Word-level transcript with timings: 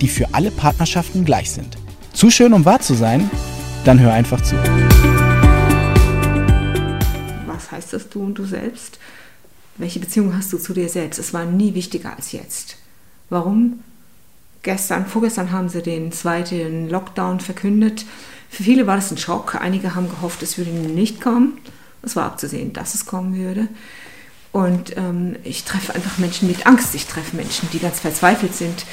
die 0.00 0.08
für 0.08 0.34
alle 0.34 0.50
Partnerschaften 0.50 1.24
gleich 1.24 1.50
sind. 1.50 1.76
Zu 2.12 2.30
schön, 2.30 2.52
um 2.52 2.64
wahr 2.64 2.80
zu 2.80 2.94
sein? 2.94 3.30
Dann 3.84 4.00
hör 4.00 4.12
einfach 4.12 4.40
zu. 4.42 4.56
Was 7.46 7.70
heißt 7.70 7.92
das 7.92 8.08
du 8.08 8.22
und 8.22 8.34
du 8.34 8.44
selbst? 8.44 8.98
Welche 9.76 10.00
Beziehung 10.00 10.36
hast 10.36 10.52
du 10.52 10.58
zu 10.58 10.74
dir 10.74 10.88
selbst? 10.88 11.18
Es 11.18 11.32
war 11.32 11.44
nie 11.44 11.74
wichtiger 11.74 12.16
als 12.16 12.32
jetzt. 12.32 12.76
Warum? 13.30 13.84
Gestern, 14.62 15.06
vorgestern 15.06 15.52
haben 15.52 15.68
sie 15.68 15.82
den 15.82 16.10
zweiten 16.10 16.88
Lockdown 16.88 17.40
verkündet. 17.40 18.04
Für 18.50 18.64
viele 18.64 18.86
war 18.86 18.96
das 18.96 19.12
ein 19.12 19.18
Schock. 19.18 19.54
Einige 19.54 19.94
haben 19.94 20.08
gehofft, 20.08 20.42
es 20.42 20.58
würde 20.58 20.70
nicht 20.70 21.20
kommen. 21.20 21.58
Es 22.02 22.16
war 22.16 22.26
abzusehen, 22.26 22.72
dass 22.72 22.94
es 22.94 23.06
kommen 23.06 23.36
würde. 23.36 23.68
Und 24.52 24.96
ähm, 24.96 25.36
ich 25.44 25.64
treffe 25.64 25.94
einfach 25.94 26.18
Menschen 26.18 26.48
mit 26.48 26.66
Angst. 26.66 26.94
Ich 26.94 27.06
treffe 27.06 27.36
Menschen, 27.36 27.68
die 27.72 27.78
ganz 27.78 28.00
verzweifelt 28.00 28.54
sind, 28.54 28.84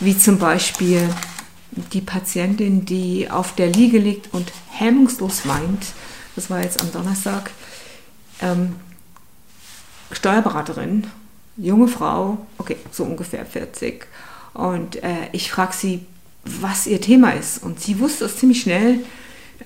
wie 0.00 0.16
zum 0.16 0.38
Beispiel 0.38 1.08
die 1.92 2.00
Patientin, 2.00 2.84
die 2.84 3.30
auf 3.30 3.54
der 3.54 3.68
Liege 3.68 3.98
liegt 3.98 4.32
und 4.32 4.52
hemmungslos 4.70 5.46
weint. 5.46 5.86
Das 6.34 6.50
war 6.50 6.62
jetzt 6.62 6.80
am 6.80 6.90
Donnerstag. 6.92 7.50
Ähm, 8.40 8.76
Steuerberaterin, 10.10 11.06
junge 11.56 11.88
Frau, 11.88 12.38
okay, 12.58 12.76
so 12.90 13.04
ungefähr 13.04 13.46
40. 13.46 14.06
Und 14.54 15.02
äh, 15.02 15.28
ich 15.32 15.50
frage 15.50 15.72
sie, 15.72 16.06
was 16.44 16.86
ihr 16.86 17.00
Thema 17.00 17.30
ist. 17.30 17.62
Und 17.62 17.80
sie 17.80 17.98
wusste 18.00 18.26
es 18.26 18.36
ziemlich 18.36 18.62
schnell. 18.62 19.00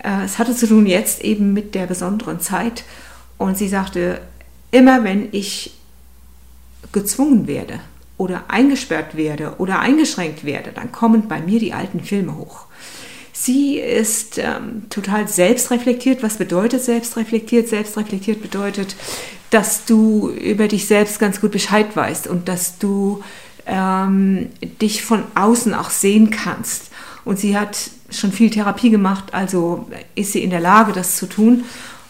Äh, 0.03 0.25
es 0.25 0.39
hatte 0.39 0.55
zu 0.55 0.67
tun 0.67 0.87
jetzt 0.87 1.23
eben 1.23 1.53
mit 1.53 1.75
der 1.75 1.87
besonderen 1.87 2.41
Zeit. 2.41 2.85
Und 3.39 3.59
sie 3.59 3.69
sagte, 3.69 4.21
immer 4.71 5.05
wenn 5.05 5.29
ich 5.33 5.73
gezwungen 6.93 7.47
werde 7.47 7.81
oder 8.19 8.45
eingesperrt 8.49 9.17
werde 9.17 9.55
oder 9.59 9.81
eingeschränkt 9.81 10.45
werde, 10.45 10.73
dann 10.73 10.93
kommen 10.93 11.29
bei 11.29 11.41
mir 11.41 11.61
die 11.61 11.73
alten 11.73 12.01
Filme 12.01 12.37
hoch. 12.37 12.67
Sie 13.33 13.79
ist 13.79 14.39
ähm, 14.39 14.89
total 14.89 15.29
selbstreflektiert. 15.29 16.23
Was 16.23 16.39
bedeutet 16.39 16.83
selbstreflektiert? 16.83 17.69
Selbstreflektiert 17.69 18.41
bedeutet, 18.41 18.97
dass 19.51 19.85
du 19.85 20.31
über 20.31 20.69
dich 20.69 20.87
selbst 20.87 21.19
ganz 21.19 21.41
gut 21.41 21.53
Bescheid 21.53 21.95
weißt 21.95 22.29
und 22.29 22.49
dass 22.49 22.79
du 22.79 23.23
ähm, 23.67 24.49
dich 24.81 25.05
von 25.05 25.25
außen 25.35 25.75
auch 25.75 25.91
sehen 25.91 26.31
kannst. 26.31 26.91
Und 27.27 27.39
sie 27.39 27.59
hat 27.59 27.91
schon 28.11 28.33
viel 28.33 28.51
Therapie 28.51 28.91
gemacht, 28.91 29.35
also 29.35 29.87
ist 30.15 30.33
sie 30.33 30.43
in 30.43 30.51
der 30.51 30.61
Lage, 30.61 30.93
das 30.93 31.17
zu 31.17 31.27
tun. 31.27 31.65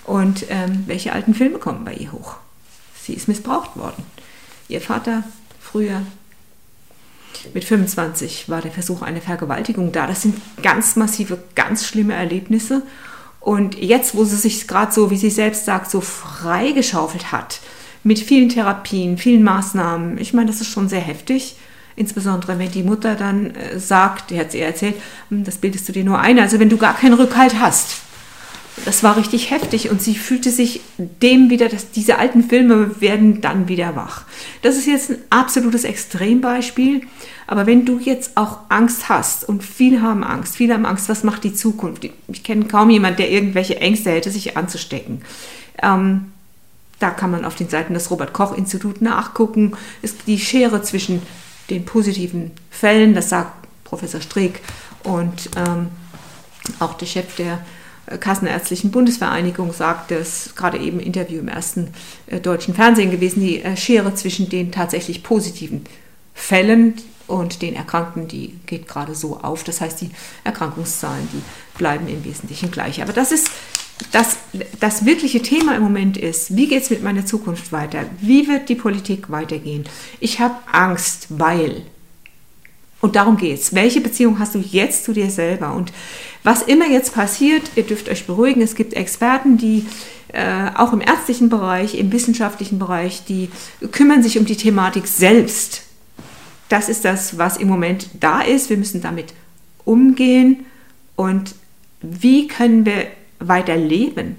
Und 0.05 0.47
ähm, 0.49 0.85
welche 0.87 1.13
alten 1.13 1.35
Filme 1.35 1.59
kommen 1.59 1.85
bei 1.85 1.95
ihr 1.95 2.13
hoch? 2.13 2.37
Sie 3.07 3.15
ist 3.15 3.29
missbraucht 3.29 3.77
worden. 3.77 4.03
Ihr 4.69 4.81
Vater 4.81 5.23
früher 5.61 6.03
mit 7.55 7.65
25 7.65 8.49
war 8.49 8.61
der 8.61 8.73
Versuch 8.73 9.03
einer 9.03 9.21
Vergewaltigung 9.21 9.93
da. 9.93 10.09
Das 10.09 10.23
sind 10.23 10.41
ganz 10.63 10.97
massive, 10.97 11.39
ganz 11.55 11.87
schlimme 11.87 12.15
Erlebnisse. 12.15 12.83
Und 13.39 13.77
jetzt, 13.77 14.17
wo 14.17 14.25
sie 14.25 14.37
sich 14.37 14.67
gerade 14.67 14.93
so, 14.93 15.13
wie 15.13 15.17
sie 15.17 15.31
selbst 15.31 15.67
sagt, 15.67 15.89
so 15.89 16.01
freigeschaufelt 16.01 17.31
hat, 17.31 17.61
mit 18.03 18.19
vielen 18.19 18.49
Therapien, 18.49 19.19
vielen 19.19 19.45
Maßnahmen, 19.45 20.19
ich 20.19 20.33
meine, 20.33 20.51
das 20.51 20.61
ist 20.61 20.71
schon 20.71 20.89
sehr 20.89 21.01
heftig. 21.01 21.57
Insbesondere 21.95 22.59
wenn 22.59 22.73
die 22.73 22.83
Mutter 22.83 23.15
dann 23.15 23.55
äh, 23.55 23.79
sagt, 23.79 24.31
die 24.31 24.39
hat 24.39 24.51
sie 24.51 24.61
erzählt, 24.61 24.97
hm, 25.31 25.45
das 25.45 25.59
bildest 25.59 25.89
du 25.89 25.93
dir 25.93 26.05
nur 26.05 26.19
ein. 26.19 26.39
Also 26.41 26.59
wenn 26.59 26.69
du 26.69 26.77
gar 26.77 26.97
keinen 26.97 27.15
Rückhalt 27.15 27.61
hast, 27.61 28.06
das 28.85 29.03
war 29.03 29.17
richtig 29.17 29.51
heftig 29.51 29.91
und 29.91 30.03
sie 30.03 30.15
fühlte 30.15 30.51
sich 30.51 30.81
dem 30.99 31.49
wieder, 31.51 31.69
dass 31.69 31.91
diese 31.91 32.19
alten 32.19 32.45
Filme 32.45 33.01
werden 33.01 33.41
dann 33.41 33.69
wieder 33.69 33.97
wach. 33.97 34.25
Das 34.63 34.77
ist 34.77 34.87
jetzt 34.87 35.11
ein 35.11 35.19
absolutes 35.31 35.85
Extrembeispiel, 35.85 37.03
aber 37.47 37.67
wenn 37.67 37.87
du 37.87 37.99
jetzt 37.99 38.37
auch 38.37 38.59
Angst 38.69 39.09
hast 39.09 39.49
und 39.49 39.65
viele 39.65 40.03
haben 40.03 40.23
Angst, 40.25 40.57
viele 40.57 40.75
haben 40.75 40.87
Angst, 40.87 41.09
was 41.09 41.25
macht 41.25 41.45
die 41.45 41.55
Zukunft? 41.55 42.09
Ich 42.29 42.43
kenne 42.45 42.67
kaum 42.67 42.91
jemanden, 42.91 43.19
der 43.19 43.31
irgendwelche 43.31 43.81
Ängste 43.81 44.11
hätte, 44.11 44.31
sich 44.31 44.57
anzustecken. 44.57 45.23
Ähm, 45.83 46.33
da 46.99 47.11
kann 47.11 47.31
man 47.31 47.45
auf 47.45 47.55
den 47.55 47.69
Seiten 47.69 47.95
des 47.95 48.11
Robert 48.11 48.33
Koch 48.33 48.57
Instituts 48.57 49.01
nachgucken. 49.01 49.73
Ist 50.03 50.27
die 50.27 50.39
Schere 50.39 50.83
zwischen 50.83 51.23
den 51.71 51.85
positiven 51.85 52.53
Fällen, 52.71 53.15
das 53.15 53.31
sagt 53.31 53.53
Professor 53.85 54.21
Streeck 54.21 54.61
und 55.03 55.51
ähm, 55.57 55.89
auch 56.79 56.95
der 56.95 57.07
Chef 57.07 57.37
der 57.37 57.61
Kassenärztlichen 58.21 58.91
Bundesvereinigung 58.91 59.73
sagt 59.73 60.13
es, 60.13 60.55
gerade 60.55 60.79
eben 60.79 61.01
Interview 61.01 61.41
im 61.41 61.49
ersten 61.49 61.89
äh, 62.27 62.41
deutschen 62.41 62.75
Fernsehen 62.75 63.11
gewesen, 63.11 63.41
die 63.41 63.63
äh, 63.63 63.77
Schere 63.77 64.15
zwischen 64.15 64.49
den 64.49 64.73
tatsächlich 64.73 65.23
positiven 65.23 65.85
Fällen 66.35 66.95
und 67.27 67.63
den 67.63 67.75
Erkrankten, 67.75 68.29
die 68.29 68.55
geht 68.67 68.87
gerade 68.87 69.15
so 69.15 69.39
auf. 69.39 69.65
Das 69.65 69.81
heißt, 69.81 70.01
die 70.01 70.11
Erkrankungszahlen, 70.45 71.29
die 71.33 71.43
bleiben 71.79 72.07
im 72.09 72.25
Wesentlichen 72.25 72.71
gleich. 72.71 73.03
Aber 73.03 73.13
das 73.13 73.33
ist 73.33 73.51
das, 74.13 74.37
das 74.79 75.05
wirkliche 75.05 75.41
Thema 75.41 75.75
im 75.75 75.83
Moment 75.83 76.17
ist, 76.17 76.55
wie 76.55 76.69
geht 76.69 76.83
es 76.83 76.91
mit 76.91 77.03
meiner 77.03 77.25
Zukunft 77.25 77.73
weiter? 77.73 78.05
Wie 78.21 78.47
wird 78.47 78.69
die 78.69 78.75
Politik 78.75 79.31
weitergehen? 79.31 79.85
Ich 80.21 80.39
habe 80.39 80.55
Angst, 80.71 81.27
weil 81.31 81.83
und 83.01 83.17
darum 83.17 83.37
geht 83.37 83.59
es. 83.59 83.75
Welche 83.75 84.01
Beziehung 84.01 84.39
hast 84.39 84.55
du 84.55 84.59
jetzt 84.59 85.05
zu 85.05 85.13
dir 85.13 85.31
selber? 85.31 85.75
Und 85.75 85.93
was 86.43 86.63
immer 86.63 86.87
jetzt 86.87 87.15
passiert, 87.15 87.71
ihr 87.77 87.83
dürft 87.83 88.09
euch 88.09 88.27
beruhigen, 88.27 88.63
es 88.63 88.75
gibt 88.75 88.95
Experten, 88.95 89.59
die 89.59 89.87
äh, 90.29 90.71
auch 90.75 90.93
im 90.93 91.01
ärztlichen 91.01 91.49
Bereich, 91.49 91.97
im 91.97 92.13
wissenschaftlichen 92.13 92.79
Bereich, 92.79 93.25
die 93.25 93.51
kümmern 93.93 94.23
sich 94.23 94.39
um 94.39 94.45
die 94.45 94.57
Thematik 94.57 95.07
selbst. 95.07 95.83
Das 96.69 96.89
ist 96.89 97.05
das, 97.05 97.39
was 97.39 97.59
im 97.59 97.69
Moment 97.69 98.09
da 98.19 98.41
ist. 98.41 98.71
Wir 98.71 98.77
müssen 98.77 99.03
damit 99.03 99.35
umgehen. 99.85 100.67
Und 101.15 101.55
wie 102.01 102.49
können 102.49 102.85
wir 102.87 103.07
weiter 103.39 103.77
leben? 103.77 104.37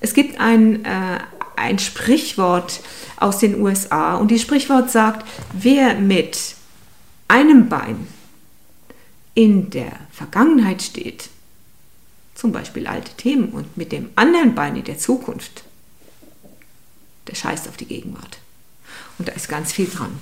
Es 0.00 0.14
gibt 0.14 0.40
ein, 0.40 0.84
äh, 0.84 1.18
ein 1.56 1.78
Sprichwort 1.78 2.80
aus 3.18 3.38
den 3.38 3.60
USA 3.60 4.16
und 4.16 4.30
das 4.30 4.40
Sprichwort 4.40 4.90
sagt, 4.90 5.26
wer 5.52 5.94
mit 5.94 6.54
einem 7.30 7.68
Bein 7.68 8.08
in 9.34 9.70
der 9.70 9.92
Vergangenheit 10.12 10.82
steht, 10.82 11.30
zum 12.34 12.52
Beispiel 12.52 12.86
alte 12.86 13.14
Themen, 13.14 13.50
und 13.50 13.76
mit 13.76 13.92
dem 13.92 14.10
anderen 14.16 14.54
Bein 14.54 14.76
in 14.76 14.84
der 14.84 14.98
Zukunft, 14.98 15.62
der 17.28 17.36
scheißt 17.36 17.68
auf 17.68 17.76
die 17.76 17.86
Gegenwart. 17.86 18.38
Und 19.18 19.28
da 19.28 19.32
ist 19.32 19.48
ganz 19.48 19.72
viel 19.72 19.86
dran. 19.86 20.18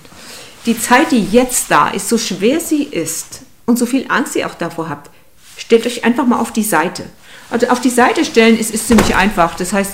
Die 0.67 0.79
Zeit, 0.79 1.11
die 1.11 1.25
jetzt 1.25 1.71
da 1.71 1.89
ist, 1.89 2.09
so 2.09 2.19
schwer 2.19 2.61
sie 2.61 2.83
ist 2.83 3.41
und 3.65 3.79
so 3.79 3.87
viel 3.87 4.05
Angst 4.09 4.37
ihr 4.37 4.47
auch 4.47 4.55
davor 4.55 4.91
habt, 4.91 5.11
stellt 5.57 5.87
euch 5.87 6.05
einfach 6.05 6.27
mal 6.27 6.41
auf 6.41 6.53
die 6.53 6.63
Seite. 6.63 7.05
Also 7.49 7.69
auf 7.69 7.81
die 7.81 7.91
Seite 7.91 8.25
stellen 8.25 8.59
ist, 8.59 8.75
ist 8.75 8.87
ziemlich 8.87 9.15
einfach. 9.15 9.57
Das 9.57 9.73
heißt, 9.73 9.93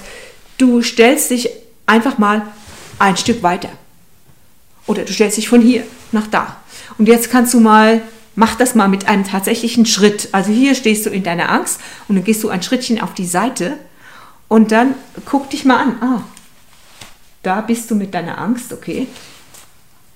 du 0.58 0.82
stellst 0.82 1.30
dich 1.30 1.50
einfach 1.86 2.18
mal 2.18 2.48
ein 2.98 3.16
Stück 3.16 3.42
weiter. 3.44 3.68
Oder 4.86 5.04
du 5.04 5.12
stellst 5.12 5.36
dich 5.36 5.48
von 5.48 5.60
hier 5.60 5.84
nach 6.10 6.26
da. 6.26 6.63
Und 6.98 7.08
jetzt 7.08 7.30
kannst 7.30 7.54
du 7.54 7.60
mal, 7.60 8.02
mach 8.34 8.54
das 8.54 8.74
mal 8.74 8.88
mit 8.88 9.08
einem 9.08 9.24
tatsächlichen 9.24 9.86
Schritt. 9.86 10.28
Also 10.32 10.52
hier 10.52 10.74
stehst 10.74 11.06
du 11.06 11.10
in 11.10 11.22
deiner 11.22 11.50
Angst 11.50 11.80
und 12.08 12.16
dann 12.16 12.24
gehst 12.24 12.42
du 12.42 12.48
ein 12.48 12.62
Schrittchen 12.62 13.00
auf 13.00 13.14
die 13.14 13.26
Seite 13.26 13.78
und 14.48 14.72
dann 14.72 14.94
guck 15.24 15.50
dich 15.50 15.64
mal 15.64 15.78
an. 15.78 16.02
Ah, 16.02 16.22
da 17.42 17.60
bist 17.60 17.90
du 17.90 17.94
mit 17.94 18.14
deiner 18.14 18.38
Angst, 18.38 18.72
okay. 18.72 19.06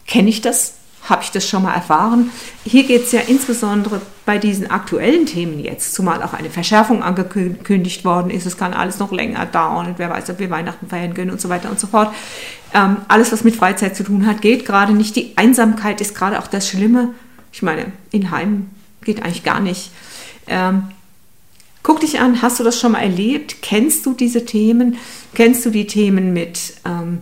Kenne 0.07 0.31
ich 0.31 0.41
das? 0.41 0.75
Habe 1.09 1.23
ich 1.23 1.31
das 1.31 1.49
schon 1.49 1.63
mal 1.63 1.75
erfahren? 1.75 2.31
Hier 2.65 2.85
geht 2.85 3.05
es 3.05 3.13
ja 3.13 3.21
insbesondere 3.21 4.01
bei 4.27 4.37
diesen 4.37 4.71
aktuellen 4.71 5.25
Themen 5.25 5.59
jetzt, 5.59 5.95
zumal 5.95 6.23
auch 6.23 6.35
eine 6.35 6.51
Verschärfung 6.51 7.03
angekündigt 7.03 8.05
worden 8.05 8.31
ist. 8.31 8.45
Es 8.45 8.59
kann 8.59 8.75
alles 8.75 8.99
noch 8.99 9.11
länger 9.11 9.47
dauern 9.47 9.87
und 9.87 9.99
wer 9.99 10.11
weiß, 10.11 10.29
ob 10.31 10.39
wir 10.39 10.51
Weihnachten 10.51 10.87
feiern 10.89 11.15
können 11.15 11.31
und 11.31 11.41
so 11.41 11.49
weiter 11.49 11.71
und 11.71 11.81
so 11.81 11.87
fort. 11.87 12.15
Ähm, 12.75 12.99
alles, 13.09 13.33
was 13.33 13.43
mit 13.45 13.57
Freizeit 13.57 13.97
zu 13.97 14.05
tun 14.05 14.27
hat, 14.27 14.43
geht 14.43 14.67
gerade 14.67 14.93
nicht. 14.93 15.17
Die 15.17 15.33
Einsamkeit 15.37 16.01
ist 16.01 16.15
gerade 16.15 16.39
auch 16.39 16.47
das 16.47 16.69
Schlimme. 16.69 17.15
Ich 17.53 17.63
meine, 17.63 17.93
in 18.11 18.31
Heim 18.31 18.69
geht 19.03 19.23
eigentlich 19.23 19.45
gar 19.45 19.61
nicht. 19.61 19.91
Ähm, 20.47 20.89
guck 21.83 22.01
dich 22.01 22.21
an, 22.21 22.43
hast 22.43 22.61
du 22.61 22.65
das 22.65 22.79
schon 22.79 22.93
mal 22.93 23.01
erlebt? 23.01 23.63
Kennst 23.63 24.05
du 24.05 24.13
diese 24.13 24.45
Themen? 24.45 24.99
Kennst 25.35 25.65
du 25.65 25.71
die 25.71 25.87
Themen 25.87 26.35
mit, 26.35 26.75
ähm, 26.85 27.21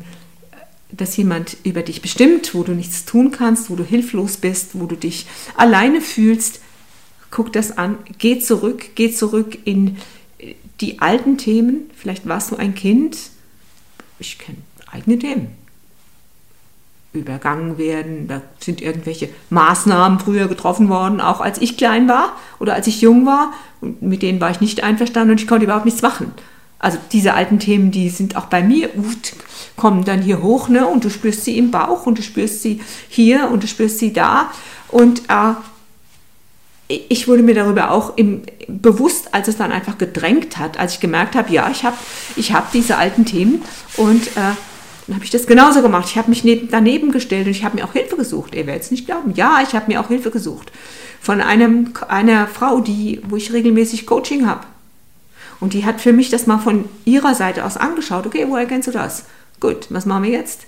dass 0.96 1.16
jemand 1.16 1.56
über 1.64 1.82
dich 1.82 2.02
bestimmt, 2.02 2.54
wo 2.54 2.62
du 2.62 2.72
nichts 2.72 3.04
tun 3.04 3.30
kannst, 3.30 3.70
wo 3.70 3.76
du 3.76 3.84
hilflos 3.84 4.36
bist, 4.36 4.70
wo 4.74 4.86
du 4.86 4.96
dich 4.96 5.26
alleine 5.56 6.00
fühlst? 6.00 6.60
guck 7.30 7.52
das 7.52 7.76
an, 7.76 7.98
geh 8.18 8.38
zurück, 8.38 8.94
geh 8.94 9.12
zurück 9.12 9.58
in 9.64 9.98
die 10.80 11.00
alten 11.00 11.38
Themen. 11.38 11.90
Vielleicht 11.94 12.26
warst 12.26 12.50
du 12.50 12.56
ein 12.56 12.74
Kind, 12.74 13.18
ich 14.18 14.38
kenne 14.38 14.58
eigene 14.90 15.18
Themen. 15.18 15.48
Übergangen 17.12 17.78
werden, 17.78 18.28
da 18.28 18.42
sind 18.58 18.82
irgendwelche 18.82 19.30
Maßnahmen 19.50 20.18
früher 20.18 20.48
getroffen 20.48 20.88
worden, 20.88 21.20
auch 21.20 21.40
als 21.40 21.60
ich 21.60 21.76
klein 21.76 22.08
war 22.08 22.36
oder 22.58 22.74
als 22.74 22.86
ich 22.86 23.00
jung 23.00 23.26
war. 23.26 23.52
Und 23.80 24.02
mit 24.02 24.22
denen 24.22 24.40
war 24.40 24.50
ich 24.50 24.60
nicht 24.60 24.82
einverstanden 24.82 25.32
und 25.32 25.40
ich 25.40 25.46
konnte 25.46 25.64
überhaupt 25.64 25.86
nichts 25.86 26.02
machen. 26.02 26.32
Also 26.78 26.98
diese 27.12 27.32
alten 27.32 27.58
Themen, 27.58 27.90
die 27.90 28.10
sind 28.10 28.36
auch 28.36 28.46
bei 28.46 28.62
mir, 28.62 28.90
kommen 29.76 30.04
dann 30.04 30.22
hier 30.22 30.42
hoch, 30.42 30.68
ne? 30.68 30.86
Und 30.86 31.04
du 31.04 31.10
spürst 31.10 31.44
sie 31.44 31.58
im 31.58 31.70
Bauch 31.70 32.06
und 32.06 32.18
du 32.18 32.22
spürst 32.22 32.62
sie 32.62 32.80
hier 33.08 33.50
und 33.50 33.62
du 33.62 33.66
spürst 33.66 33.98
sie 33.98 34.12
da. 34.12 34.50
Und 34.88 35.22
äh, 35.28 35.54
ich 36.88 37.28
wurde 37.28 37.42
mir 37.42 37.54
darüber 37.54 37.90
auch 37.90 38.16
im, 38.16 38.42
bewusst, 38.68 39.34
als 39.34 39.48
es 39.48 39.56
dann 39.56 39.72
einfach 39.72 39.98
gedrängt 39.98 40.56
hat, 40.56 40.78
als 40.78 40.94
ich 40.94 41.00
gemerkt 41.00 41.34
habe, 41.34 41.52
ja, 41.52 41.68
ich 41.70 41.84
habe 41.84 41.96
ich 42.36 42.52
hab 42.52 42.72
diese 42.72 42.96
alten 42.96 43.24
Themen 43.24 43.62
und 43.96 44.28
äh, 44.28 44.54
dann 45.06 45.14
habe 45.14 45.24
ich 45.24 45.30
das 45.30 45.46
genauso 45.46 45.82
gemacht. 45.82 46.08
Ich 46.08 46.18
habe 46.18 46.30
mich 46.30 46.42
neben, 46.42 46.68
daneben 46.70 47.12
gestellt 47.12 47.46
und 47.46 47.52
ich 47.52 47.64
habe 47.64 47.76
mir 47.76 47.84
auch 47.84 47.92
Hilfe 47.92 48.16
gesucht. 48.16 48.54
Ihr 48.54 48.66
werdet 48.66 48.82
es 48.82 48.90
nicht 48.90 49.06
glauben. 49.06 49.34
Ja, 49.34 49.60
ich 49.62 49.74
habe 49.74 49.86
mir 49.90 50.00
auch 50.00 50.08
Hilfe 50.08 50.30
gesucht. 50.30 50.72
Von 51.20 51.40
einem, 51.40 51.92
einer 52.08 52.48
Frau, 52.48 52.80
die, 52.80 53.20
wo 53.28 53.36
ich 53.36 53.52
regelmäßig 53.52 54.06
Coaching 54.06 54.46
habe. 54.46 54.66
Und 55.60 55.74
die 55.74 55.84
hat 55.84 56.00
für 56.00 56.12
mich 56.12 56.28
das 56.28 56.46
mal 56.46 56.58
von 56.58 56.86
ihrer 57.04 57.34
Seite 57.34 57.64
aus 57.64 57.76
angeschaut. 57.76 58.26
Okay, 58.26 58.46
woher 58.48 58.66
kennst 58.66 58.88
du 58.88 58.92
das? 58.92 59.24
Gut, 59.60 59.86
was 59.90 60.06
machen 60.06 60.24
wir 60.24 60.30
jetzt? 60.30 60.66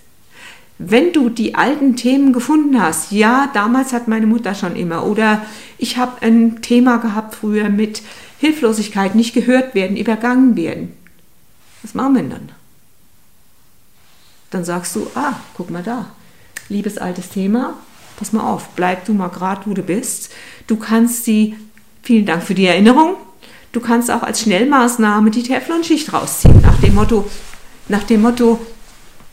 Wenn 0.78 1.12
du 1.12 1.28
die 1.28 1.56
alten 1.56 1.96
Themen 1.96 2.32
gefunden 2.32 2.80
hast, 2.80 3.10
ja, 3.10 3.50
damals 3.52 3.92
hat 3.92 4.06
meine 4.06 4.26
Mutter 4.26 4.54
schon 4.54 4.76
immer, 4.76 5.06
oder 5.06 5.44
ich 5.76 5.96
habe 5.96 6.22
ein 6.22 6.62
Thema 6.62 6.98
gehabt 6.98 7.34
früher 7.34 7.68
mit 7.68 8.02
Hilflosigkeit, 8.38 9.16
nicht 9.16 9.34
gehört 9.34 9.74
werden, 9.74 9.96
übergangen 9.96 10.54
werden. 10.54 10.92
Was 11.82 11.94
machen 11.94 12.14
wir 12.14 12.22
denn 12.22 12.30
dann? 12.30 12.48
Dann 14.50 14.64
sagst 14.64 14.94
du, 14.94 15.08
ah, 15.16 15.40
guck 15.56 15.70
mal 15.70 15.82
da, 15.82 16.06
liebes 16.68 16.96
altes 16.96 17.28
Thema, 17.30 17.74
pass 18.16 18.32
mal 18.32 18.48
auf, 18.48 18.68
bleib 18.76 19.04
du 19.04 19.14
mal 19.14 19.28
gerade, 19.28 19.62
wo 19.66 19.74
du 19.74 19.82
bist. 19.82 20.30
Du 20.68 20.76
kannst 20.76 21.24
sie, 21.24 21.56
vielen 22.02 22.24
Dank 22.24 22.44
für 22.44 22.54
die 22.54 22.66
Erinnerung, 22.66 23.16
du 23.72 23.80
kannst 23.80 24.12
auch 24.12 24.22
als 24.22 24.42
Schnellmaßnahme 24.42 25.32
die 25.32 25.42
Teflonschicht 25.42 26.12
rausziehen, 26.12 26.60
nach 26.62 26.80
dem 26.80 26.94
Motto, 26.94 27.28
nach 27.88 28.04
dem 28.04 28.22
Motto, 28.22 28.58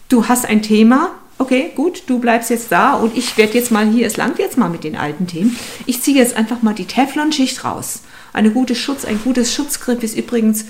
du 0.09 0.27
hast 0.27 0.45
ein 0.45 0.61
Thema, 0.61 1.11
okay, 1.37 1.71
gut, 1.75 2.03
du 2.07 2.19
bleibst 2.19 2.49
jetzt 2.49 2.71
da 2.71 2.93
und 2.93 3.17
ich 3.17 3.37
werde 3.37 3.53
jetzt 3.53 3.71
mal 3.71 3.87
hier, 3.87 4.07
es 4.07 4.17
langt 4.17 4.39
jetzt 4.39 4.57
mal 4.57 4.69
mit 4.69 4.83
den 4.83 4.95
alten 4.95 5.27
Themen. 5.27 5.57
Ich 5.85 6.01
ziehe 6.01 6.17
jetzt 6.17 6.35
einfach 6.35 6.61
mal 6.61 6.73
die 6.73 6.85
Teflonschicht 6.85 7.63
raus. 7.63 8.01
Eine 8.33 8.51
gute 8.51 8.75
Schutz, 8.75 9.05
ein 9.05 9.19
gutes 9.23 9.53
Schutzgriff 9.53 10.03
ist 10.03 10.17
übrigens 10.17 10.65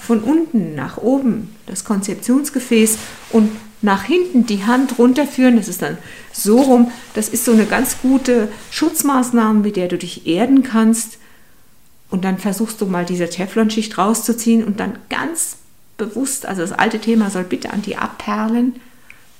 von 0.00 0.20
unten 0.20 0.74
nach 0.74 0.98
oben 0.98 1.54
das 1.66 1.84
Konzeptionsgefäß 1.84 2.98
und 3.30 3.50
nach 3.82 4.04
hinten 4.04 4.46
die 4.46 4.64
Hand 4.64 4.98
runterführen. 4.98 5.56
Das 5.56 5.68
ist 5.68 5.82
dann 5.82 5.98
so 6.32 6.60
rum. 6.60 6.90
Das 7.14 7.28
ist 7.28 7.44
so 7.44 7.52
eine 7.52 7.66
ganz 7.66 7.98
gute 8.00 8.48
Schutzmaßnahme, 8.70 9.60
mit 9.60 9.76
der 9.76 9.88
du 9.88 9.98
dich 9.98 10.26
erden 10.26 10.62
kannst. 10.62 11.18
Und 12.08 12.24
dann 12.24 12.38
versuchst 12.38 12.80
du 12.80 12.86
mal 12.86 13.04
diese 13.04 13.28
Teflonschicht 13.28 13.98
rauszuziehen 13.98 14.64
und 14.64 14.80
dann 14.80 14.98
ganz 15.08 15.56
bewusst, 15.96 16.46
also 16.46 16.62
das 16.62 16.72
alte 16.72 17.00
Thema 17.00 17.30
soll 17.30 17.44
bitte 17.44 17.70
an 17.72 17.82
die 17.82 17.96
abperlen 17.96 18.80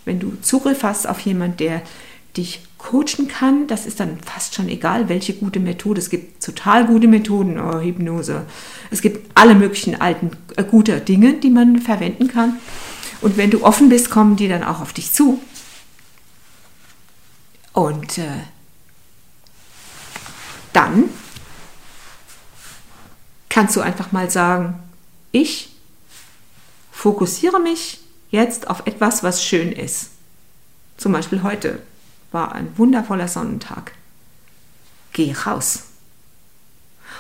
wenn 0.07 0.21
du 0.21 0.41
Zugriff 0.41 0.83
hast 0.85 1.07
auf 1.07 1.21
jemanden, 1.21 1.59
der 1.59 1.83
dich 2.37 2.61
coachen 2.79 3.29
kann, 3.29 3.67
das 3.67 3.87
ist 3.87 3.99
dann 3.99 4.19
fast 4.21 4.55
schon 4.55 4.69
egal, 4.69 5.09
welche 5.09 5.35
gute 5.35 5.59
Methode. 5.59 6.01
Es 6.01 6.11
gibt 6.11 6.43
total 6.45 6.87
gute 6.87 7.09
Methoden, 7.09 7.59
oh, 7.59 7.81
Hypnose. 7.81 8.47
Es 8.91 9.03
gibt 9.03 9.31
alle 9.35 9.55
möglichen 9.55 10.01
alten, 10.01 10.31
äh, 10.57 10.63
gute 10.63 11.01
Dinge, 11.01 11.35
die 11.35 11.51
man 11.51 11.81
verwenden 11.81 12.29
kann. 12.29 12.59
Und 13.21 13.37
wenn 13.37 13.51
du 13.51 13.65
offen 13.65 13.89
bist, 13.89 14.11
kommen 14.11 14.37
die 14.37 14.49
dann 14.49 14.63
auch 14.63 14.81
auf 14.81 14.93
dich 14.93 15.13
zu. 15.13 15.41
Und 17.73 18.19
äh, 18.19 18.45
dann 20.73 21.05
kannst 23.49 23.75
du 23.75 23.81
einfach 23.81 24.13
mal 24.13 24.31
sagen, 24.31 24.79
ich 25.33 25.76
fokussiere 26.97 27.61
mich 27.61 28.01
jetzt 28.31 28.69
auf 28.69 28.87
etwas, 28.87 29.23
was 29.23 29.45
schön 29.45 29.71
ist. 29.71 30.11
Zum 30.97 31.13
Beispiel 31.13 31.43
heute 31.43 31.81
war 32.33 32.53
ein 32.53 32.73
wundervoller 32.79 33.29
Sonnentag. 33.29 33.93
Geh 35.13 35.35
raus. 35.45 35.83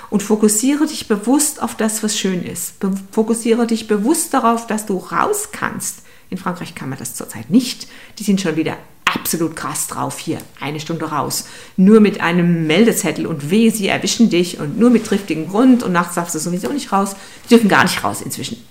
Und 0.09 0.23
fokussiere 0.23 0.87
dich 0.87 1.09
bewusst 1.09 1.63
auf 1.63 1.77
das, 1.77 2.03
was 2.03 2.19
schön 2.19 2.43
ist. 2.43 2.81
Be 2.81 2.91
fokussiere 3.13 3.67
dich 3.67 3.87
bewusst 3.87 4.33
darauf, 4.33 4.67
dass 4.67 4.87
du 4.87 4.97
raus 4.97 5.51
kannst. 5.53 6.03
In 6.31 6.39
Frankreich 6.39 6.75
kann 6.75 6.89
man 6.89 6.99
das 6.99 7.15
zurzeit 7.15 7.51
nicht. 7.51 7.87
Die 8.19 8.25
sind 8.25 8.41
schon 8.41 8.57
wieder 8.57 8.79
absolut 9.05 9.57
krass 9.57 9.89
drauf 9.89 10.19
hier. 10.19 10.39
Eine 10.59 10.81
Stunde 10.81 11.11
raus. 11.11 11.45
Nur 11.77 12.01
mit 12.01 12.23
einem 12.23 12.67
Meldezettel 12.67 13.27
und 13.27 13.51
weh, 13.51 13.69
sie 13.69 13.89
erwischen 13.89 14.31
dich 14.31 14.59
und 14.59 14.79
nur 14.79 14.89
mit 14.89 15.05
triftigem 15.05 15.49
Grund 15.49 15.83
und 15.83 15.93
nachts 15.93 16.15
darfst 16.15 16.35
du 16.35 16.39
sowieso 16.39 16.73
nicht 16.73 16.93
raus. 16.93 17.15
Sie 17.43 17.49
dürfen 17.51 17.69
gar 17.69 17.83
nicht 17.83 18.03
raus 18.03 18.23
inzwischen. 18.23 18.65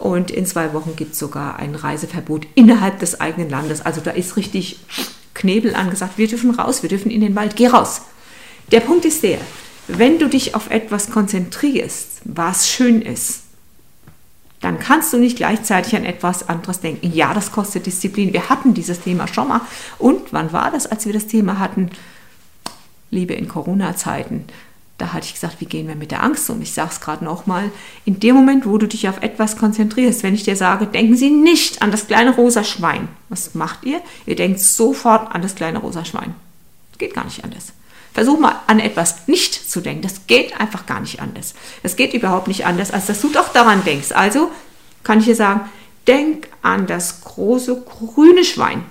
Und 0.00 0.30
in 0.30 0.46
zwei 0.46 0.72
Wochen 0.72 0.96
gibt 0.96 1.12
es 1.12 1.18
sogar 1.18 1.58
ein 1.58 1.74
Reiseverbot 1.74 2.46
innerhalb 2.54 2.98
des 3.00 3.20
eigenen 3.20 3.50
Landes. 3.50 3.84
Also 3.84 4.00
da 4.00 4.10
ist 4.10 4.36
richtig 4.36 4.80
Knebel 5.34 5.74
angesagt. 5.74 6.16
Wir 6.16 6.26
dürfen 6.26 6.50
raus, 6.50 6.82
wir 6.82 6.88
dürfen 6.88 7.10
in 7.10 7.20
den 7.20 7.36
Wald. 7.36 7.54
Geh 7.54 7.68
raus. 7.68 8.00
Der 8.72 8.80
Punkt 8.80 9.04
ist 9.04 9.22
der, 9.22 9.38
wenn 9.88 10.18
du 10.18 10.28
dich 10.28 10.54
auf 10.54 10.70
etwas 10.70 11.10
konzentrierst, 11.10 12.22
was 12.24 12.68
schön 12.68 13.02
ist, 13.02 13.42
dann 14.60 14.78
kannst 14.78 15.12
du 15.12 15.18
nicht 15.18 15.36
gleichzeitig 15.36 15.94
an 15.96 16.04
etwas 16.04 16.48
anderes 16.48 16.80
denken. 16.80 17.12
Ja, 17.12 17.34
das 17.34 17.52
kostet 17.52 17.84
Disziplin. 17.86 18.32
Wir 18.32 18.48
hatten 18.48 18.72
dieses 18.72 19.00
Thema 19.00 19.28
schon 19.28 19.48
mal. 19.48 19.60
Und 19.98 20.32
wann 20.32 20.52
war 20.52 20.70
das, 20.70 20.86
als 20.86 21.04
wir 21.06 21.12
das 21.12 21.26
Thema 21.26 21.58
hatten? 21.58 21.90
Liebe 23.10 23.34
in 23.34 23.48
Corona-Zeiten. 23.48 24.44
Da 25.00 25.14
hatte 25.14 25.24
ich 25.24 25.32
gesagt, 25.32 25.56
wie 25.60 25.64
gehen 25.64 25.88
wir 25.88 25.94
mit 25.94 26.10
der 26.10 26.22
Angst 26.22 26.50
um? 26.50 26.60
Ich 26.60 26.74
sage 26.74 26.90
es 26.92 27.00
gerade 27.00 27.24
nochmal. 27.24 27.70
In 28.04 28.20
dem 28.20 28.36
Moment, 28.36 28.66
wo 28.66 28.76
du 28.76 28.86
dich 28.86 29.08
auf 29.08 29.22
etwas 29.22 29.56
konzentrierst, 29.56 30.22
wenn 30.22 30.34
ich 30.34 30.42
dir 30.42 30.56
sage, 30.56 30.86
denken 30.86 31.16
Sie 31.16 31.30
nicht 31.30 31.80
an 31.80 31.90
das 31.90 32.06
kleine 32.06 32.34
rosa 32.34 32.64
Schwein. 32.64 33.08
Was 33.30 33.54
macht 33.54 33.84
ihr? 33.84 34.02
Ihr 34.26 34.36
denkt 34.36 34.60
sofort 34.60 35.34
an 35.34 35.40
das 35.40 35.54
kleine 35.54 35.78
rosa 35.78 36.04
Schwein. 36.04 36.34
Geht 36.98 37.14
gar 37.14 37.24
nicht 37.24 37.42
anders. 37.44 37.72
Versuch 38.12 38.38
mal 38.38 38.56
an 38.66 38.78
etwas 38.78 39.26
nicht 39.26 39.54
zu 39.70 39.80
denken. 39.80 40.02
Das 40.02 40.26
geht 40.26 40.60
einfach 40.60 40.84
gar 40.84 41.00
nicht 41.00 41.20
anders. 41.22 41.54
Das 41.82 41.96
geht 41.96 42.12
überhaupt 42.12 42.48
nicht 42.48 42.66
anders, 42.66 42.90
als 42.90 43.06
dass 43.06 43.22
du 43.22 43.30
doch 43.30 43.54
daran 43.54 43.82
denkst. 43.84 44.12
Also 44.12 44.50
kann 45.02 45.20
ich 45.20 45.24
dir 45.24 45.34
sagen, 45.34 45.62
denk 46.06 46.48
an 46.60 46.86
das 46.86 47.22
große 47.22 47.84
grüne 47.88 48.44
Schwein. 48.44 48.84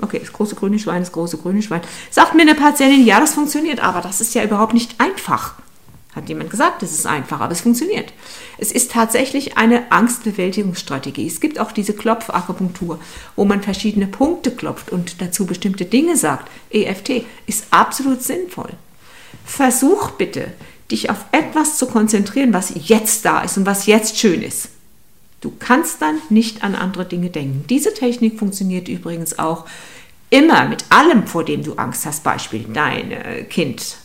Okay, 0.00 0.18
das 0.18 0.32
große 0.32 0.54
grüne 0.54 0.78
Schwein, 0.78 1.02
das 1.02 1.12
große 1.12 1.38
grüne 1.38 1.62
Schwein. 1.62 1.80
Sagt 2.10 2.34
mir 2.34 2.42
eine 2.42 2.54
Patientin, 2.54 3.06
ja, 3.06 3.18
das 3.18 3.34
funktioniert, 3.34 3.80
aber 3.80 4.00
das 4.00 4.20
ist 4.20 4.34
ja 4.34 4.44
überhaupt 4.44 4.74
nicht 4.74 5.00
einfach. 5.00 5.54
Hat 6.14 6.28
jemand 6.30 6.50
gesagt, 6.50 6.82
es 6.82 6.92
ist 6.92 7.06
einfach, 7.06 7.40
aber 7.40 7.52
es 7.52 7.60
funktioniert. 7.60 8.12
Es 8.56 8.72
ist 8.72 8.90
tatsächlich 8.90 9.58
eine 9.58 9.92
Angstbewältigungsstrategie. 9.92 11.26
Es 11.26 11.40
gibt 11.40 11.58
auch 11.58 11.72
diese 11.72 11.92
Klopfakupunktur, 11.92 12.98
wo 13.36 13.44
man 13.44 13.62
verschiedene 13.62 14.06
Punkte 14.06 14.50
klopft 14.50 14.90
und 14.90 15.20
dazu 15.20 15.44
bestimmte 15.44 15.84
Dinge 15.84 16.16
sagt. 16.16 16.50
EFT 16.70 17.26
ist 17.46 17.66
absolut 17.70 18.22
sinnvoll. 18.22 18.70
Versuch 19.44 20.12
bitte, 20.12 20.52
dich 20.90 21.10
auf 21.10 21.24
etwas 21.32 21.76
zu 21.76 21.86
konzentrieren, 21.86 22.54
was 22.54 22.72
jetzt 22.74 23.24
da 23.26 23.42
ist 23.42 23.58
und 23.58 23.66
was 23.66 23.84
jetzt 23.84 24.18
schön 24.18 24.42
ist. 24.42 24.70
Du 25.40 25.52
kannst 25.58 26.02
dann 26.02 26.20
nicht 26.30 26.64
an 26.64 26.74
andere 26.74 27.04
Dinge 27.04 27.30
denken. 27.30 27.64
Diese 27.68 27.92
Technik 27.94 28.38
funktioniert 28.38 28.88
übrigens 28.88 29.38
auch 29.38 29.66
immer 30.30 30.66
mit 30.66 30.84
allem, 30.90 31.26
vor 31.26 31.44
dem 31.44 31.62
du 31.62 31.74
Angst 31.74 32.06
hast. 32.06 32.24
Beispiel, 32.24 32.64
dein 32.72 33.12
äh, 33.12 33.44
Kind, 33.44 33.98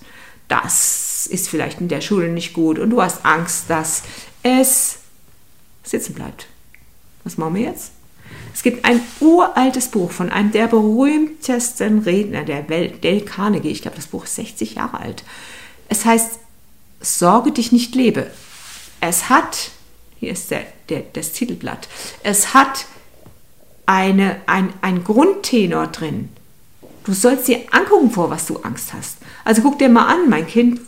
das 0.48 1.28
ist 1.28 1.50
vielleicht 1.50 1.82
in 1.82 1.88
der 1.88 2.02
Schule 2.02 2.30
nicht 2.30 2.54
gut 2.54 2.80
und 2.80 2.90
du 2.90 3.02
hast 3.02 3.26
Angst, 3.26 3.70
dass 3.70 4.04
es 4.44 5.00
sitzen 5.84 6.14
bleibt. 6.14 6.48
Was 7.24 7.38
machen 7.38 7.56
wir 7.56 7.64
jetzt? 7.64 7.92
Es 8.54 8.64
gibt 8.64 8.86
ein 8.86 9.02
uraltes 9.20 9.88
Buch 9.88 10.12
von 10.12 10.30
einem 10.30 10.52
der 10.52 10.68
berühmtesten 10.68 12.00
Redner 12.00 12.44
der 12.44 12.68
Welt, 12.70 13.04
Dale 13.04 13.22
Carnegie. 13.22 13.70
Ich 13.70 13.82
glaube, 13.82 13.98
das 13.98 14.08
Buch 14.08 14.26
ist 14.26 14.36
60 14.36 14.76
Jahre 14.76 15.00
alt. 15.00 15.24
Es 15.88 16.06
heißt, 16.06 16.40
Sorge 17.02 17.52
dich 17.52 17.72
nicht 17.72 17.96
lebe. 17.96 18.30
Es 19.00 19.30
hat 19.30 19.72
hier 20.22 20.32
ist 20.32 20.51
der, 20.51 20.62
der, 20.90 21.04
das 21.13 21.32
Titelblatt. 21.32 21.88
Es 22.22 22.54
hat 22.54 22.86
eine, 23.88 24.40
ein, 24.46 24.72
ein 24.82 25.04
Grundtenor 25.04 25.88
drin. 25.88 26.30
Du 27.04 27.13
sollst 27.13 27.48
dir 27.48 27.62
angucken, 27.72 28.12
vor 28.12 28.30
was 28.30 28.46
du 28.46 28.58
Angst 28.58 28.94
hast. 28.94 29.18
Also 29.44 29.63
guck 29.63 29.80
dir 29.80 29.90
mal 29.90 30.06
an, 30.06 30.30
mein 30.30 30.46
Kind, 30.46 30.80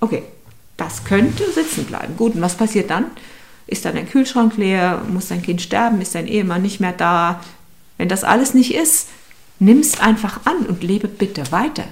okay, 0.00 0.22
das 0.76 1.04
könnte 1.04 1.50
sitzen 1.50 1.86
bleiben. 1.86 2.18
Gut, 2.18 2.34
und 2.34 2.42
was 2.42 2.54
passiert 2.54 2.90
dann? 2.90 3.06
Ist 3.66 3.86
dann 3.86 3.94
dein 3.94 4.10
Kühlschrank 4.10 4.58
leer? 4.58 5.00
Muss 5.10 5.28
dein 5.28 5.40
Kind 5.40 5.62
sterben? 5.62 6.02
Ist 6.02 6.14
dein 6.14 6.28
Ehemann 6.28 6.60
nicht 6.60 6.78
mehr 6.78 6.92
da? 6.92 7.40
Wenn 7.96 8.10
das 8.10 8.24
alles 8.24 8.52
nicht 8.52 8.74
ist, 8.74 9.08
nimm 9.58 9.78
es 9.78 9.98
einfach 10.00 10.40
an 10.44 10.66
und 10.66 10.82
lebe 10.82 11.08
bitte 11.08 11.50
weiter. 11.50 11.84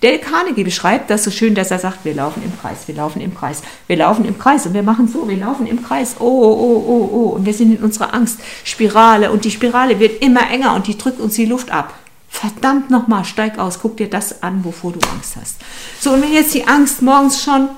Dale 0.00 0.18
Carnegie 0.18 0.64
beschreibt 0.64 1.10
das 1.10 1.24
so 1.24 1.30
schön, 1.30 1.54
dass 1.54 1.70
er 1.70 1.78
sagt, 1.78 2.04
wir 2.04 2.14
laufen 2.14 2.42
im 2.44 2.52
Kreis, 2.60 2.86
wir 2.86 2.94
laufen 2.94 3.20
im 3.20 3.34
Kreis, 3.34 3.62
wir 3.86 3.96
laufen 3.96 4.24
im 4.24 4.38
Kreis 4.38 4.66
und 4.66 4.74
wir 4.74 4.82
machen 4.82 5.08
so, 5.08 5.28
wir 5.28 5.36
laufen 5.36 5.66
im 5.66 5.82
Kreis, 5.82 6.16
oh, 6.18 6.24
oh, 6.24 6.84
oh, 6.86 7.10
oh, 7.12 7.28
und 7.36 7.46
wir 7.46 7.54
sind 7.54 7.76
in 7.76 7.82
unserer 7.82 8.14
Angstspirale 8.14 9.30
und 9.30 9.44
die 9.44 9.50
Spirale 9.50 9.98
wird 9.98 10.22
immer 10.22 10.50
enger 10.50 10.74
und 10.74 10.86
die 10.86 10.96
drückt 10.96 11.20
uns 11.20 11.34
die 11.34 11.46
Luft 11.46 11.70
ab. 11.70 11.94
Verdammt 12.28 12.90
nochmal, 12.90 13.24
steig 13.24 13.58
aus, 13.58 13.80
guck 13.80 13.96
dir 13.96 14.08
das 14.08 14.42
an, 14.42 14.64
wovor 14.64 14.92
du 14.92 15.00
Angst 15.12 15.36
hast. 15.40 15.56
So, 16.00 16.12
und 16.12 16.22
wenn 16.22 16.32
jetzt 16.32 16.54
die 16.54 16.68
Angst 16.68 17.02
morgens 17.02 17.42
schon 17.42 17.68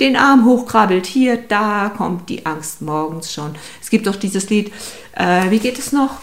den 0.00 0.16
Arm 0.16 0.44
hochkrabbelt, 0.44 1.06
hier, 1.06 1.36
da 1.36 1.92
kommt 1.94 2.28
die 2.28 2.46
Angst 2.46 2.80
morgens 2.80 3.32
schon. 3.32 3.56
Es 3.82 3.90
gibt 3.90 4.06
doch 4.06 4.16
dieses 4.16 4.48
Lied, 4.48 4.72
äh, 5.14 5.50
wie 5.50 5.58
geht 5.58 5.78
es 5.78 5.92
noch? 5.92 6.20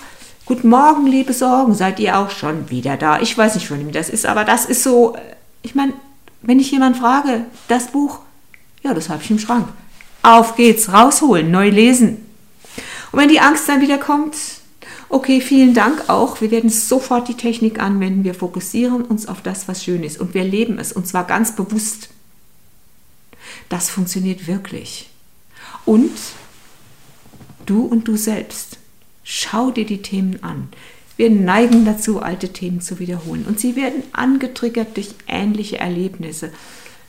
Guten 0.47 0.69
Morgen, 0.69 1.07
liebe 1.07 1.33
Sorgen, 1.33 1.73
seid 1.73 1.99
ihr 1.99 2.19
auch 2.19 2.29
schon 2.29 2.69
wieder 2.69 2.97
da? 2.97 3.19
Ich 3.19 3.35
weiß 3.35 3.55
nicht, 3.55 3.67
von 3.67 3.79
wem 3.79 3.91
das 3.91 4.09
ist, 4.09 4.27
aber 4.27 4.43
das 4.43 4.65
ist 4.65 4.83
so, 4.83 5.17
ich 5.63 5.73
meine, 5.73 5.93
wenn 6.43 6.59
ich 6.59 6.69
jemand 6.69 6.97
frage, 6.97 7.47
das 7.67 7.87
Buch, 7.87 8.19
ja, 8.83 8.93
das 8.93 9.09
habe 9.09 9.23
ich 9.23 9.31
im 9.31 9.39
Schrank. 9.39 9.67
Auf 10.21 10.55
geht's, 10.55 10.93
rausholen, 10.93 11.49
neu 11.49 11.69
lesen. 11.69 12.23
Und 13.11 13.19
wenn 13.19 13.29
die 13.29 13.39
Angst 13.39 13.67
dann 13.67 13.81
wieder 13.81 13.97
kommt, 13.97 14.35
okay, 15.09 15.41
vielen 15.41 15.73
Dank 15.73 16.09
auch. 16.09 16.41
Wir 16.41 16.51
werden 16.51 16.69
sofort 16.69 17.27
die 17.27 17.37
Technik 17.37 17.79
anwenden. 17.79 18.23
Wir 18.23 18.35
fokussieren 18.35 19.01
uns 19.01 19.27
auf 19.27 19.41
das, 19.41 19.67
was 19.67 19.83
schön 19.83 20.03
ist. 20.03 20.19
Und 20.19 20.35
wir 20.35 20.43
leben 20.43 20.77
es. 20.77 20.93
Und 20.93 21.07
zwar 21.07 21.23
ganz 21.23 21.55
bewusst. 21.55 22.09
Das 23.69 23.89
funktioniert 23.89 24.45
wirklich. 24.45 25.09
Und 25.85 26.11
du 27.65 27.81
und 27.81 28.07
du 28.07 28.15
selbst 28.15 28.77
Schau 29.27 29.71
dir 29.71 29.85
die 29.85 30.03
Themen 30.03 30.43
an. 30.43 30.69
Wir 31.17 31.31
neigen 31.31 31.83
dazu, 31.83 32.21
alte 32.21 32.53
Themen 32.53 32.79
zu 32.79 32.99
wiederholen. 32.99 33.45
Und 33.45 33.59
sie 33.59 33.75
werden 33.75 34.03
angetriggert 34.11 34.95
durch 34.95 35.15
ähnliche 35.27 35.79
Erlebnisse. 35.79 36.51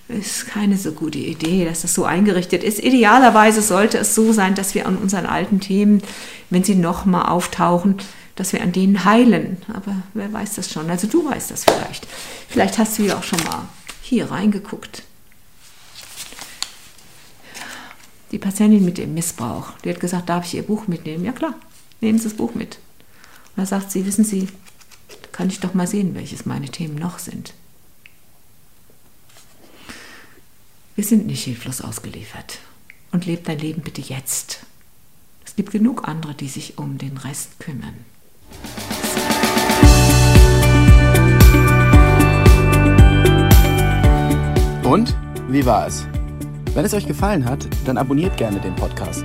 Ist 0.08 0.46
keine 0.46 0.78
so 0.78 0.92
gute 0.92 1.18
Idee, 1.18 1.66
dass 1.66 1.82
das 1.82 1.92
so 1.92 2.04
eingerichtet 2.04 2.64
ist. 2.64 2.78
Idealerweise 2.78 3.60
sollte 3.60 3.98
es 3.98 4.14
so 4.14 4.32
sein, 4.32 4.54
dass 4.54 4.74
wir 4.74 4.86
an 4.86 4.96
unseren 4.96 5.26
alten 5.26 5.60
Themen, 5.60 6.00
wenn 6.48 6.64
sie 6.64 6.76
nochmal 6.76 7.26
auftauchen, 7.26 7.96
dass 8.34 8.54
wir 8.54 8.62
an 8.62 8.72
denen 8.72 9.04
heilen. 9.04 9.58
Aber 9.74 9.96
wer 10.14 10.32
weiß 10.32 10.54
das 10.54 10.72
schon? 10.72 10.88
Also 10.88 11.08
du 11.08 11.28
weißt 11.28 11.50
das 11.50 11.64
vielleicht. 11.64 12.06
Vielleicht 12.48 12.78
hast 12.78 12.98
du 12.98 13.02
ja 13.02 13.18
auch 13.18 13.24
schon 13.24 13.42
mal 13.44 13.68
hier 14.00 14.30
reingeguckt. 14.30 15.02
Die 18.30 18.38
Patientin 18.38 18.84
mit 18.84 18.96
dem 18.96 19.12
Missbrauch, 19.12 19.72
die 19.84 19.90
hat 19.90 20.00
gesagt, 20.00 20.28
darf 20.28 20.46
ich 20.46 20.54
ihr 20.54 20.62
Buch 20.62 20.86
mitnehmen? 20.88 21.24
Ja 21.24 21.32
klar, 21.32 21.54
Nehmen 22.00 22.18
Sie 22.18 22.24
das 22.24 22.36
Buch 22.36 22.54
mit. 22.54 22.78
Und 23.56 23.62
da 23.62 23.66
sagt 23.66 23.90
sie, 23.90 24.06
wissen 24.06 24.24
Sie, 24.24 24.48
kann 25.32 25.48
ich 25.48 25.60
doch 25.60 25.74
mal 25.74 25.86
sehen, 25.86 26.14
welches 26.14 26.46
meine 26.46 26.68
Themen 26.68 26.96
noch 26.96 27.18
sind. 27.18 27.54
Wir 30.94 31.04
sind 31.04 31.26
nicht 31.26 31.44
hilflos 31.44 31.80
ausgeliefert. 31.80 32.58
Und 33.12 33.26
lebt 33.26 33.48
dein 33.48 33.58
Leben 33.58 33.82
bitte 33.82 34.00
jetzt. 34.00 34.60
Es 35.44 35.54
gibt 35.56 35.70
genug 35.70 36.08
andere, 36.08 36.34
die 36.34 36.48
sich 36.48 36.78
um 36.78 36.98
den 36.98 37.16
Rest 37.16 37.60
kümmern. 37.60 37.94
Und 44.84 45.16
wie 45.48 45.64
war 45.64 45.86
es? 45.86 46.06
Wenn 46.74 46.84
es 46.84 46.94
euch 46.94 47.06
gefallen 47.06 47.44
hat, 47.44 47.66
dann 47.84 47.98
abonniert 47.98 48.36
gerne 48.36 48.60
den 48.60 48.76
Podcast. 48.76 49.24